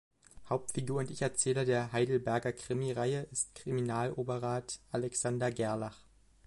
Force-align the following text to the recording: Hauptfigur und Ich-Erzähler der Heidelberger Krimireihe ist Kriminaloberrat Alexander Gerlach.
Hauptfigur 0.49 0.97
und 1.01 1.11
Ich-Erzähler 1.11 1.63
der 1.63 1.91
Heidelberger 1.91 2.53
Krimireihe 2.53 3.27
ist 3.31 3.53
Kriminaloberrat 3.53 4.79
Alexander 4.91 5.51
Gerlach. 5.51 5.99